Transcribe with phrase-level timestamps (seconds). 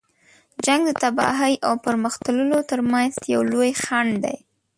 [0.65, 4.37] جنګ د تباهۍ او پرمخ تللو تر منځ یو لوی خنډ دی.